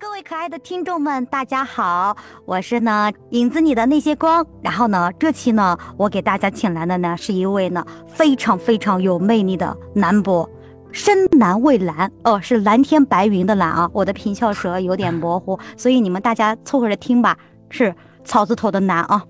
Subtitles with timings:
[0.00, 2.16] 各位可爱的听众们，大家好，
[2.46, 4.46] 我是呢影子里的那些光。
[4.62, 10.48] 然后呢，这期呢，我给大家请来的呢是一位呢非常非常有魅力的男博，
[10.90, 13.90] 深蓝蔚蓝哦，是蓝天白云的蓝啊。
[13.92, 17.36] 我的平翘舌有点模糊，所以你们大家凑合着听吧，
[17.68, 17.94] 是
[18.24, 19.22] 草字头的蓝啊。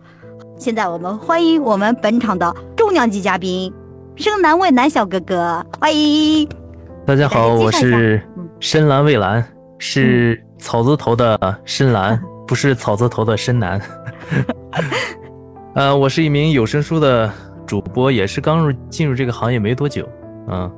[0.56, 3.74] 现在我们欢迎我们本场的重量级嘉宾，
[4.14, 6.48] 深蓝蔚蓝小哥哥，欢迎。
[7.04, 9.44] 大家好，我是嗯深蓝蔚蓝，
[9.80, 13.80] 是草字头的深蓝， 不是草字头的深蓝。
[15.74, 17.32] 呃，我是一名有声书的
[17.66, 20.08] 主播，也是刚入进入这个行业没多久，
[20.48, 20.70] 嗯，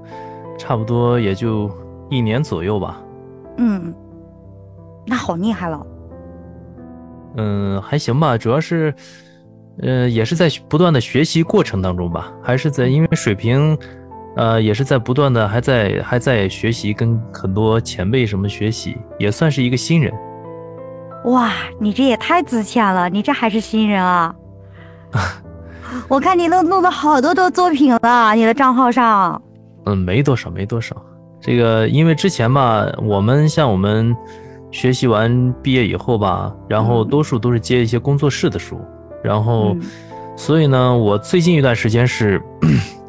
[0.59, 1.71] 差不多也就
[2.11, 3.01] 一年左右吧。
[3.59, 3.95] 嗯，
[5.07, 5.87] 那好厉害了。
[7.37, 8.95] 嗯，还行吧，主要是，
[9.81, 13.77] 呃，也是在不断的学习过程当中吧，还是在因为水平，
[14.37, 20.13] 呃，也是在不断的还在还在学习，跟很多前辈什么学习，也算是一个新人。
[21.27, 24.35] 哇，你这也太自谦了，你这还是新人啊！
[26.09, 29.41] 我看你都弄了好多的作品了，你的账号上。
[29.85, 30.97] 嗯，没多少，没多少。
[31.41, 34.17] 这个因为之前吧，我们像我们
[34.71, 38.81] 学习完毕业以后吧，然后嗯多数都是接一些工作室的书，
[39.23, 39.81] 然后，嗯
[40.35, 42.41] 所以呢，我最近一段时间是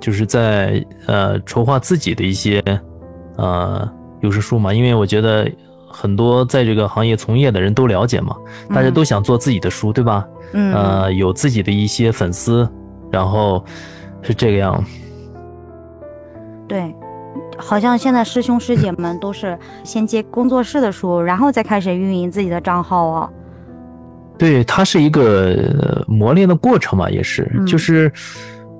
[0.03, 2.61] 就是在呃筹划自己的一些
[3.37, 5.49] 呃有声书嘛，因为我觉得
[5.89, 8.35] 很多在这个行业从业的人都了解嘛，
[8.75, 10.27] 大家都想做自己的书，对吧？
[10.51, 12.67] 嗯，呃，有自己的一些粉丝，
[13.09, 13.63] 然后
[14.21, 14.83] 是这个样。
[16.67, 16.93] 对，
[17.57, 23.29] 好像现在师兄师姐们都是先接工作室的书，然后再开始运营自己的账号哦。
[24.37, 28.11] 对，它是一个呃磨练的过程嘛，也是，嗯就是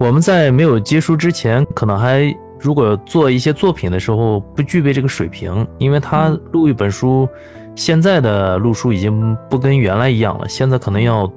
[0.04, 2.24] 我们在没有接书之前，可能还
[2.60, 7.26] 如果做一些作品的时候不具备这个水平，因为它嗯录一本书，
[7.74, 11.32] 现在的录书已经不跟原来一样了，现在可能要，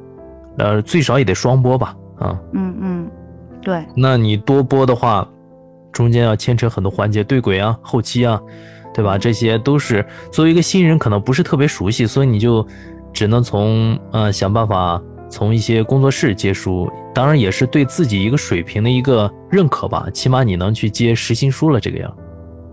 [0.58, 3.10] 呃，最少也得双播吧，啊，嗯嗯，
[3.62, 5.24] 对，那你多播的话，
[5.92, 8.40] 中间要牵扯很多环节，对轨啊、后期啊，
[8.92, 9.16] 对吧？
[9.16, 12.66] 这些都是作为一个新人可能不是特别熟悉，所以你就
[13.12, 22.16] 只能从呃想办法从一些工作室接书，当然也是对自己一个水平的一个认可吧，起码你能去接实心书了这个样。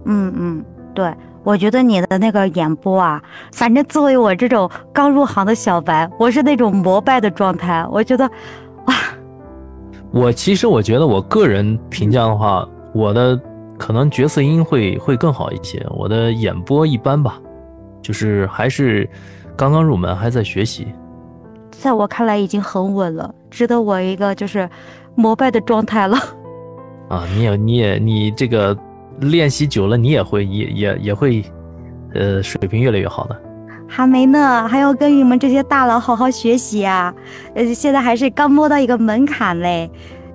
[0.06, 1.14] 嗯嗯，对。
[1.46, 3.22] 我觉得你的那个演播啊，
[3.52, 7.86] 反正作为我这种刚入行的小白，我是那种膜拜的状态。
[7.91, 8.24] 我觉得，
[8.85, 8.96] 哇，
[10.12, 13.38] 我其实我觉得我个人评价的话，我的
[13.78, 17.38] 可能角色音会会更好一些，我的演播一般吧，
[18.02, 19.09] 就是还是
[19.58, 20.88] 刚刚入门，还在学习。
[21.84, 24.70] 在我看来已经很稳了，值得我一个就是
[25.16, 26.18] 膜拜的状态了。
[27.12, 28.76] 啊，你也你也你这个
[29.20, 31.44] 练习久了，你也会也也也会，
[32.14, 33.38] 呃，水平越来越好的。
[33.86, 37.14] 还没呢，还要跟你们这些大佬好好学习啊！
[37.54, 39.92] 呃，现在还是刚摸到一个门槛嘞。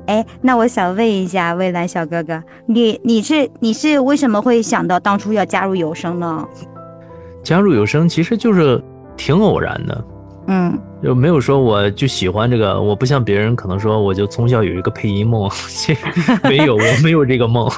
[0.06, 6.46] 哎，那我想问一下蔚蓝小哥哥，你你是你是为什么会想到当初要加入有声呢？
[7.42, 8.82] 加入有声其实就是
[9.16, 10.04] 挺偶然的，
[10.48, 16.06] 嗯就没有说我就喜欢这个，我不像别人可能说我就从小有一个配音梦，其 实
[16.42, 17.70] 没有，我没有这个梦。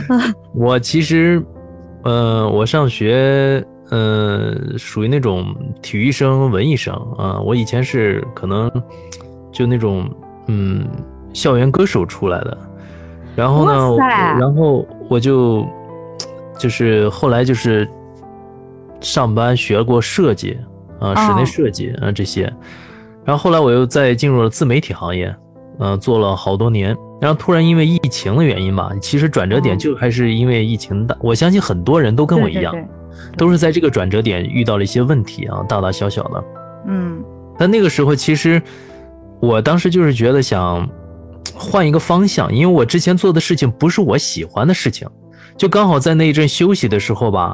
[0.54, 1.42] 我其实，
[2.04, 5.44] 呃，我上学，呃，属于那种
[5.82, 8.70] 体育生、文艺生啊、我以前是可能
[9.50, 10.08] 就那种，
[10.46, 10.86] 嗯，
[11.32, 12.56] 校园歌手出来的。
[13.34, 13.96] 然后呢，
[14.38, 15.66] 然后我就
[16.58, 17.88] 就是后来就是
[19.00, 20.58] 上班学过设计
[21.00, 22.52] 啊、室内哦设计啊、这些，
[23.24, 25.34] 然后后来我又再进入了自媒体行业，
[25.78, 26.96] 嗯、做了好多年。
[27.20, 31.16] 然后突然因为疫情的原因吧，其实转折点哦就还是因为疫情大。
[31.20, 32.86] 我相信很多人都跟我一样，对对
[33.32, 36.44] 对都是在这个转折点遇到了一些问题啊，大大小小的。
[36.86, 37.20] 嗯
[37.58, 38.62] 但那个时候，其实
[39.40, 40.88] 我当时就是觉得想
[41.52, 45.08] 换一个方向，因为我之前做的事情不是我喜欢的事情，
[45.56, 47.52] 就刚好在那一阵休息的时候吧，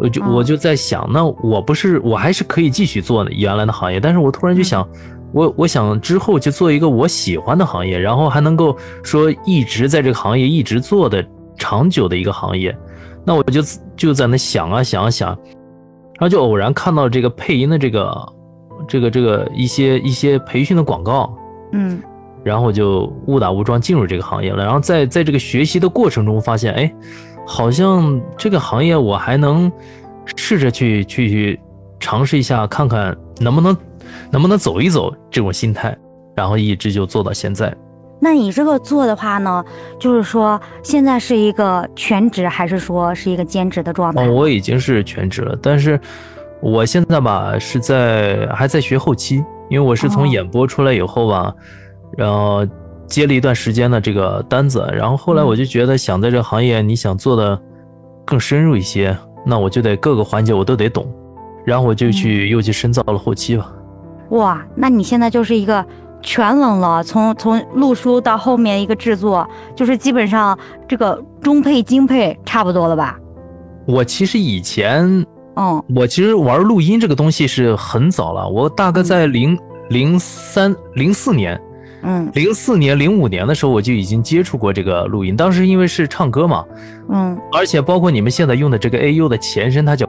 [0.00, 0.32] 我就嗯。
[0.34, 4.88] 我就在想，那我不是我还是可以继续做原来的行业，但是我突然就想，
[5.32, 11.24] 我我想之后就做一个我喜欢的行业，然后还能够说一直在这个行业一直做的
[11.56, 12.76] 长久的一个行业，
[13.24, 13.60] 那我就
[13.96, 18.32] 就在那想啊想啊想，然后就偶然看到这个配音的这个
[18.88, 21.32] 这个这个一些一些培训的广告，
[21.72, 22.00] 嗯。
[22.42, 24.64] 然后就误打误撞进入这个行业了。
[24.64, 26.90] 然后在在这个学习的过程中，发现哎，
[27.50, 29.70] 好像这个行业我还能
[30.36, 31.60] 试着去去去
[31.98, 33.76] 尝试一下，看看能不能
[34.30, 35.98] 能不能走一走这种心态，
[36.36, 37.76] 然后一直就做到现在。
[38.20, 39.64] 那你这个做的话呢，
[39.98, 44.24] 就是说现在是一个全职，还是说是一个兼职的状态？
[44.24, 45.98] 哦，我已经是全职了，但是
[46.62, 51.52] 我现在吧是在还在学后期，因为我是从哦演播出来以后吧，
[52.16, 52.64] 然后
[53.10, 57.60] 接了一段时间的这个单子，然后后来嗯我就觉得想在这个行业，你想做的
[58.24, 59.14] 更深入一些，
[59.44, 61.12] 那我就得各个环节我都得懂，
[61.64, 63.70] 然后我就去又去深造了后期吧。
[64.30, 65.84] 哇，那你现在就是一个
[66.22, 70.56] 全能了，从从录书到后面一个制作，就是基本上
[70.86, 73.18] 这个中配精配差不多了吧？
[73.86, 79.58] 我其实以前嗯我其实玩录音这个东西是很早了，我大概在零
[79.88, 81.60] 零三零四年。
[82.02, 85.36] 嗯零四年、零五年的时候，我就已经接触过这个录音。
[85.36, 86.64] 当时因为是唱歌嘛，
[87.10, 90.06] 嗯而且包括你们现在用的这个 AU 的前身，它叫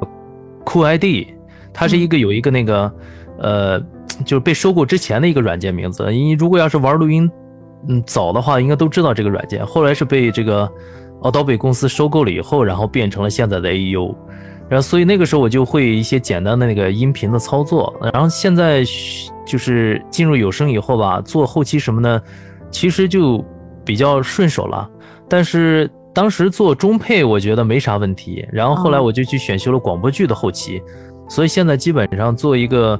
[0.65, 1.27] Cool ID，
[1.73, 2.91] 它是一个有一个那个
[3.39, 3.79] 呃，
[4.23, 6.09] 就是被收购之前的一个软件名字。
[6.11, 7.29] 你如果要是玩录音，
[7.89, 9.65] 嗯，早的话应该都知道这个软件。
[9.65, 10.71] 后来是被这个
[11.21, 14.15] Adobe 公司收购了以后，然后变成了现在的 AU。
[14.69, 17.93] 然后所以那个时候我就会一些简单的那个音频的操作。
[18.13, 18.85] 然后现在
[19.51, 22.23] 就是进入有声以后吧，做后期什么的，
[22.71, 23.43] 其实就
[23.83, 24.89] 比较顺手了。
[25.27, 28.47] 但是当时做中配，我觉得没啥问题。
[28.49, 30.81] 然后后来哦我就去选修了广播剧的后期，
[31.27, 32.97] 所以现在基本上做一个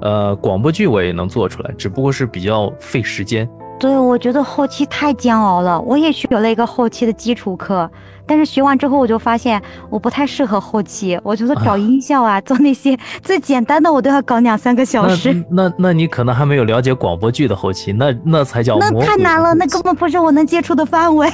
[0.00, 3.46] 呃广播剧我也能做出来，只不过是比较费时间。
[3.78, 5.78] 对，我觉得后期太煎熬了。
[5.80, 7.90] 我也学了一个后期的基础课，
[8.24, 9.60] 但是学完之后我就发现
[9.90, 11.20] 我不太适合后期。
[11.22, 21.28] 我觉得搞音效啊，做那些最简单的，我都要搞两三个小时，那那那你可能还没有了解广播剧的后期，那那才叫那太难了，那根本不是我能接触的范围。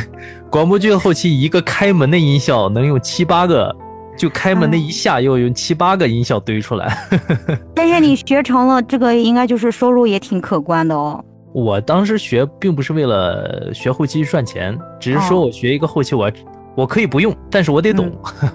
[0.50, 3.74] 广播剧的后期一个开门的音效能用七八个，
[4.16, 6.98] 就开门那一下又用七八个音效堆出来。
[7.74, 11.24] 但是你学成了，这个应该就是收入也挺可观的哦。
[11.54, 16.30] 我当时学并不是为了学后期赚钱，只是说哦我学一个后期我
[16.74, 18.10] 我可以不用，但是我得懂。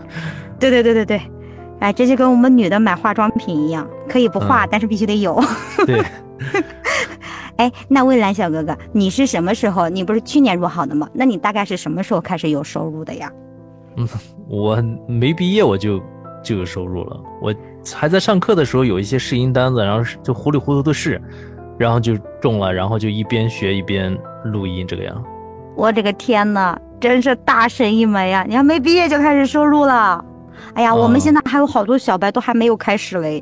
[0.59, 1.21] 对对对对对，
[1.79, 5.41] 哎，这就跟我们女的买化妆品一样，可以不化，嗯但是必须得有。
[5.87, 6.03] 对，
[7.55, 9.87] 哎，那蔚蓝小哥哥，你是什么时候？
[9.87, 11.07] 你不是去年入行的吗？
[11.13, 13.31] 那你大概是什么时候开始有收入的呀？
[13.95, 14.07] 嗯
[14.47, 16.01] 我没毕业我就
[16.43, 17.17] 就有收入了。
[17.41, 17.55] 我
[17.93, 21.21] 还在上课的时候有一些试音单子，然后是就糊里糊涂的试，
[21.79, 25.23] 然后就中了，然后就一边学一边录音这个样。
[25.75, 28.45] 我这个天呐，真是大神一枚呀！
[28.47, 30.23] 你还没毕业就开始收入了，
[30.73, 33.41] 哎呀，我们哦现在还有好多小白都还没有开始嘞。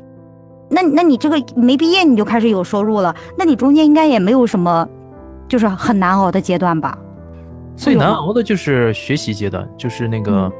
[0.70, 4.88] 那那你这个没毕业你就开始有收入了，那你中间应该也没有什么，
[5.48, 6.96] 就是很难熬的阶段吧？
[7.74, 10.52] 最难熬的就是学习阶段，就是那个，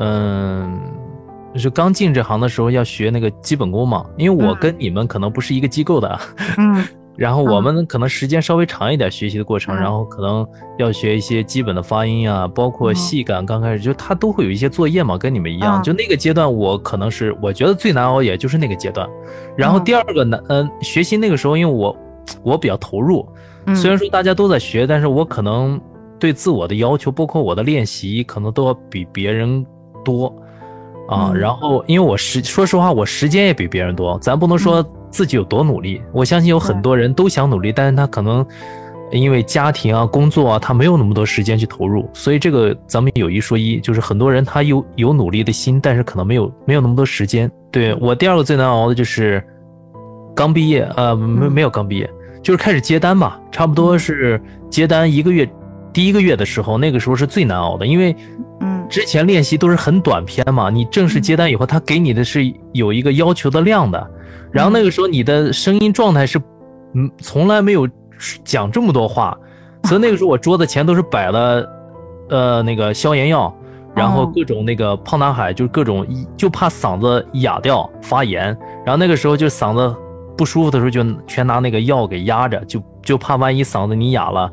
[0.00, 0.78] 嗯，
[1.54, 4.04] 就是刚进这行的时候要学那个基本功嘛。
[4.16, 6.20] 因为我嗯跟你们可能不是一个机构的，
[6.58, 6.84] 嗯
[7.16, 10.46] 然后我们可能时间稍微长一点学习的过程，嗯然后可能
[10.78, 13.44] 要学一些基本的发音啊，包括嗯戏感。
[13.46, 15.80] 刚开始就他都会有一些作业嘛，跟你们一样。
[15.80, 19.08] 嗯就那个阶段，我可能是我觉得最难熬，也就是那个阶段。
[19.56, 21.96] 然后嗯第二个难，嗯、学习那个时候，因为我
[22.42, 23.26] 我比较投入，
[23.66, 25.80] 嗯，虽然说大家都在学，但是我可能
[26.18, 29.64] 对自我的要求，包括我的练习，可能都要比别人
[30.04, 30.26] 多
[31.08, 31.30] 啊。
[31.32, 34.84] 嗯然后，因为我时说实话，我时间也比别人多，咱不能说
[35.16, 36.02] 自己有多努力。
[36.12, 38.44] 我相信有很多人都想努力，但是他可能
[39.10, 42.06] 因为家庭啊、工作啊，他没有那么多时间去投入。
[42.12, 47.50] 所以这个咱们有一说一，就是很多人他有有努力的心，但是可能没有没有那么多时间。
[47.72, 49.42] 对我第二个最难熬的就是
[50.34, 52.10] 刚毕业，呃，没嗯没有刚毕业，
[52.42, 55.48] 就是开始接单吧，差不多是接单一个月，
[55.94, 58.14] 第一个月的时候，那个时候是最难熬的，因为
[58.60, 64.10] 嗯之前练习都是很短篇嘛，你正式接单以后，他给你的是有一个要求的量的，
[64.56, 66.40] 然后那个时候你的声音状态是，
[66.94, 67.86] 嗯，从来没有
[68.42, 69.36] 讲这么多话，
[69.84, 71.68] 所以那个时候我桌子前都是摆了，
[72.30, 73.54] 呃，那个消炎药，
[73.94, 76.06] 然后哦各种那个胖男孩，就是各种
[76.38, 78.46] 就怕嗓子哑掉发炎，
[78.82, 79.94] 然后那个时候就嗓子
[80.38, 84.50] 不舒服的时候就全拿那个药给压着，就就怕万一嗓子你哑了，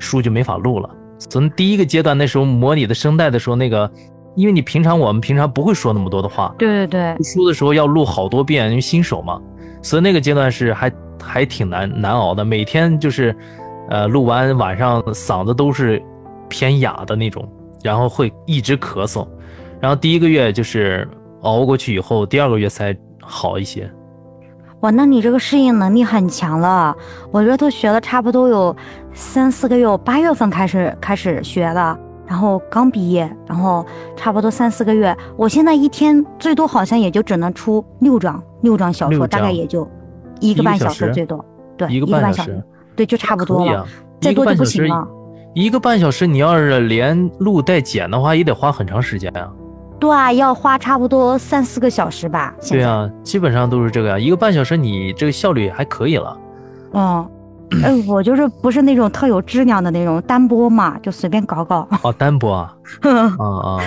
[0.00, 0.90] 书就没法录了。
[1.30, 3.88] 从第一个阶段那时候模拟的声带的时候，那个
[4.34, 9.40] 因为你平常我们平常不会说那么多的话，对对对录，书的时候要录好多遍，因为新手嘛，
[9.82, 12.44] 所以那个阶段是还还挺难难熬的。
[12.44, 13.34] 每天就是，
[13.88, 16.02] 呃，录完晚上嗓子都是
[16.48, 17.48] 偏哑的那种，
[17.82, 19.26] 然后会一直咳嗽。
[19.80, 21.06] 然后第一个月就是
[21.42, 23.90] 熬过去以后，第二个月才好一些。
[24.80, 26.94] 哇，那你这个适应能力很强了。
[27.30, 28.74] 我这都学了差不多有
[29.12, 33.84] 三四个月，我八月份开始开始学的，然后刚毕业，然后
[34.16, 35.16] 差不多三四个月。
[35.36, 39.88] 我现在一天最多好像也就只能出六张六张小说，大概也就
[40.40, 41.44] 一一个个半小小时时最多，
[41.76, 42.64] 对，一个半小时
[42.96, 43.86] 对，就差不多了，啊，
[44.20, 45.06] 再多就不行了。
[45.54, 49.52] 一个半小时，你要是连录带剪的话，也得花很长时间啊。
[50.00, 52.52] 对啊，要花差不多三四个小时吧。
[52.68, 56.36] 对啊，基本上都是这个呀，一个半小时你这个效率还可以了。
[56.92, 57.30] 嗯，
[57.82, 61.86] 哎，我就是不是那种特有质量的那种单播嘛，就随便搞搞。
[62.02, 62.74] 哦，单播啊，
[63.38, 63.80] 啊啊，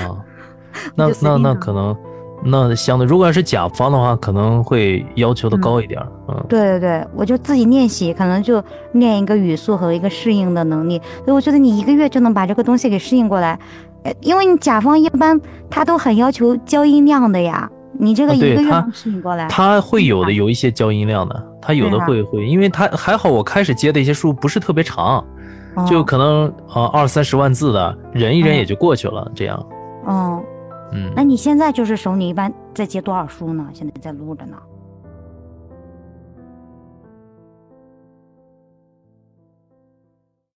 [0.96, 1.96] 那那那可能，
[2.44, 6.08] 那相对，如果要是甲方的话，可能会要求的高一点儿。
[6.28, 8.62] 嗯，对对对，我就自己练习，可能就
[8.94, 11.02] 练一个语速和一个适应的能力。
[11.24, 13.58] 所以我觉得你一个月就能把这个东西给适应过来，
[14.04, 19.48] 呃，因为你甲方一般他都很要求交音量的呀，你这个啊一个月能适应过来。
[19.48, 25.24] 他会有的有一些交音量的，他有的会会，因为他还好，我开始接的一些书不是特别长，
[25.90, 29.58] 就哦可能呃二三十万字的，忍一忍嗯也就过去了，这样。
[30.06, 30.42] 哦，
[30.94, 33.68] 嗯那，你现在就是手里一般在接多少书呢？
[33.74, 34.58] 现在在录着呢。